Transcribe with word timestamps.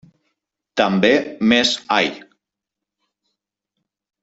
També 0.81 1.11
més 1.51 1.69
ai! 1.97 2.11